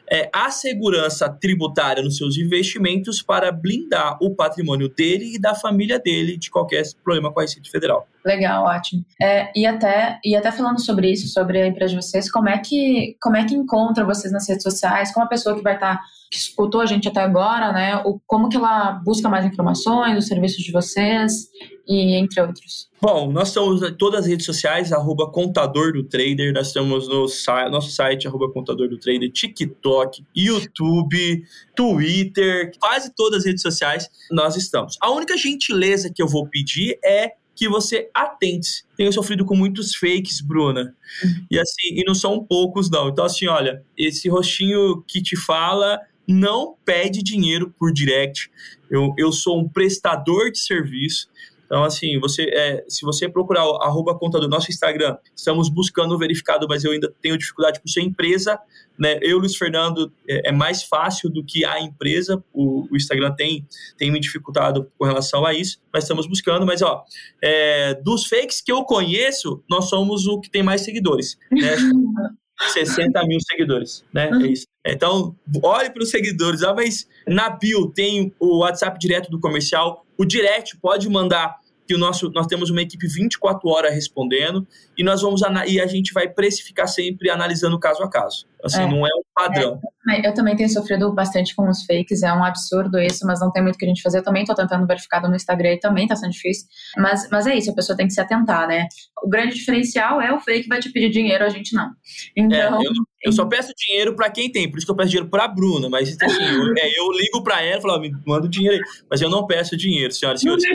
[0.10, 6.00] é, a segurança tributária nos seus investimentos para blindar o patrimônio dele e da família
[6.00, 8.08] dele de qualquer problema com a Receita Federal.
[8.26, 9.06] Legal, ótimo.
[9.22, 12.58] É, e, até, e até falando sobre isso, sobre a empresa de vocês, como é
[12.58, 15.14] que, como é que encontra vocês nas redes sociais?
[15.14, 18.02] Como a pessoa que vai estar, tá, que escutou a gente até agora, né?
[18.06, 21.50] O, como que ela busca mais informações, os serviços de vocês
[21.88, 22.90] e entre outros?
[23.02, 27.28] Bom, nós estamos em todas as redes sociais, arroba Contador do Trader, nós estamos no
[27.72, 31.44] nosso site, arroba Contador do Trader, TikTok, YouTube,
[31.76, 34.98] Twitter, quase todas as redes sociais nós estamos.
[35.02, 38.86] A única gentileza que eu vou pedir é que você atente.
[38.96, 40.96] Tenho sofrido com muitos fakes, Bruna.
[41.24, 41.46] Uhum.
[41.50, 43.10] E assim, e não são poucos, não.
[43.10, 48.52] Então, assim, olha, esse rostinho que te fala não pede dinheiro por direct.
[48.90, 51.28] Eu, eu sou um prestador de serviço.
[51.68, 56.18] Então, assim, você, é, se você procurar arroba conta do nosso Instagram, estamos buscando o
[56.18, 58.58] verificado, mas eu ainda tenho dificuldade por ser empresa.
[58.98, 59.20] Né?
[59.22, 62.42] Eu, Luiz Fernando, é, é mais fácil do que a empresa.
[62.54, 66.66] O, o, Instagram tem, tem me dificultado com relação a isso, mas estamos buscando.
[66.66, 67.04] Mas, ó,
[67.44, 71.38] é, dos fakes que eu conheço, nós somos o que tem mais seguidores.
[71.52, 71.76] Né?
[72.74, 74.30] 60 mil seguidores, né?
[74.32, 74.68] É isso.
[74.86, 76.64] Então, olhe para os seguidores.
[76.64, 80.06] Ah, mas na bio tem o WhatsApp direto do comercial.
[80.18, 84.68] O direct pode mandar que o nosso, nós temos uma equipe 24 horas respondendo
[84.98, 88.46] e nós vamos e a gente vai precificar sempre analisando caso a caso.
[88.64, 88.88] Assim, é.
[88.88, 89.80] não é um padrão.
[90.10, 90.28] É.
[90.28, 93.62] Eu também tenho sofrido bastante com os fakes, é um absurdo isso, mas não tem
[93.64, 94.18] muito o que a gente fazer.
[94.20, 96.68] Eu também estou tentando verificado no Instagram e também está sendo difícil.
[96.98, 98.88] Mas, mas é isso, a pessoa tem que se atentar, né?
[99.24, 101.92] O grande diferencial é o fake vai te pedir dinheiro, a gente não.
[102.36, 102.82] Então.
[102.82, 102.92] É, eu,
[103.28, 105.48] eu, só peço dinheiro para quem tem, por isso que eu peço dinheiro para a
[105.48, 108.76] Bruna, mas assim, eu, é, eu ligo para ela e falo, me manda o dinheiro
[108.76, 108.82] aí.
[109.10, 110.66] Mas eu não peço dinheiro, senhoras e senhores.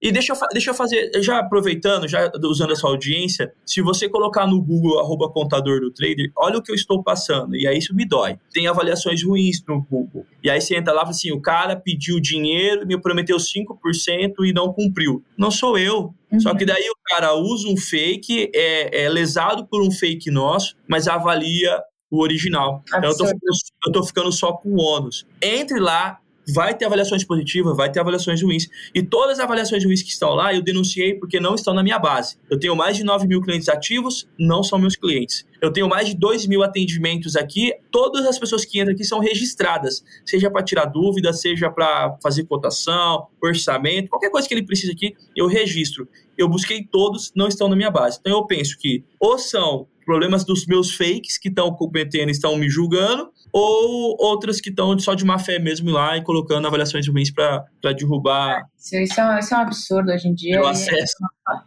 [0.00, 4.08] E deixa eu, deixa eu fazer, já aproveitando, já usando a sua audiência, se você
[4.08, 7.56] colocar no Google arroba contador do trader, olha o que eu estou passando.
[7.56, 8.38] E aí isso me dói.
[8.52, 10.26] Tem avaliações ruins no Google.
[10.44, 14.34] E aí você entra lá e fala assim: o cara pediu dinheiro, me prometeu 5%
[14.44, 15.24] e não cumpriu.
[15.36, 16.14] Não sou eu.
[16.36, 16.40] Uhum.
[16.40, 20.76] Só que daí o cara usa um fake, é, é lesado por um fake nosso,
[20.88, 21.80] mas avalia
[22.10, 22.82] o original.
[22.88, 23.26] Então eu tô,
[23.86, 25.26] eu tô ficando só com o ônus.
[25.42, 26.20] Entre lá,
[26.52, 28.68] vai ter avaliações positivas, vai ter avaliações ruins.
[28.94, 31.98] E todas as avaliações ruins que estão lá, eu denunciei porque não estão na minha
[31.98, 32.36] base.
[32.50, 35.46] Eu tenho mais de 9 mil clientes ativos, não são meus clientes.
[35.60, 39.18] Eu tenho mais de 2 mil atendimentos aqui, todas as pessoas que entram aqui são
[39.18, 44.92] registradas, seja para tirar dúvida, seja para fazer cotação, orçamento, qualquer coisa que ele precisa
[44.92, 46.08] aqui, eu registro.
[46.36, 48.18] Eu busquei todos, não estão na minha base.
[48.20, 52.68] Então eu penso que ou são problemas dos meus fakes que estão cometendo, estão me
[52.68, 57.30] julgando, ou outras que estão só de má fé mesmo lá e colocando avaliações ruins
[57.30, 57.64] para
[57.96, 58.66] derrubar.
[58.78, 60.60] Isso, isso, é, isso é um absurdo hoje em dia.
[60.60, 61.16] O acesso.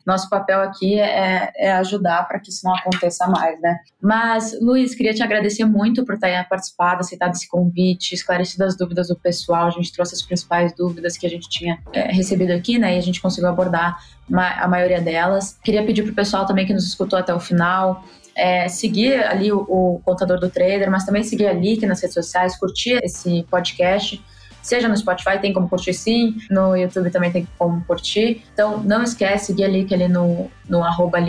[0.05, 3.75] Nosso papel aqui é, é ajudar para que isso não aconteça mais, né?
[3.99, 9.07] Mas, Luiz, queria te agradecer muito por ter participado, aceitado esse convite, esclarecido as dúvidas
[9.07, 9.65] do pessoal.
[9.65, 12.93] A gente trouxe as principais dúvidas que a gente tinha é, recebido aqui, né?
[12.95, 13.97] E a gente conseguiu abordar
[14.31, 15.57] a maioria delas.
[15.63, 18.03] Queria pedir para o pessoal também que nos escutou até o final
[18.39, 22.13] é, seguir ali o, o, contador do trader, mas também seguir a Leak nas redes
[22.13, 24.23] sociais, curtir esse podcast.
[24.61, 28.43] Seja no Spotify, tem como curtir sim, no YouTube também tem como curtir.
[28.53, 31.19] Então não esquece, seguir a Leak ali no, no arroba.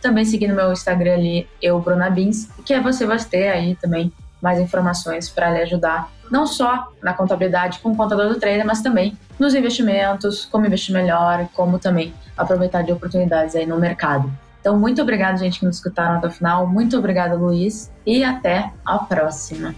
[0.00, 3.76] Também seguir no meu Instagram ali, eu, Bruna Bins, que é você vai ter aí
[3.76, 4.12] também
[4.42, 8.82] mais informações para lhe ajudar, não só na contabilidade com o contador do trader, mas
[8.82, 14.30] também nos investimentos, como investir melhor, como também aproveitar de oportunidades aí no mercado.
[14.64, 16.66] Então, muito obrigada, gente, que nos escutaram até o final.
[16.66, 17.92] Muito obrigada, Luiz.
[18.06, 19.74] E até a próxima.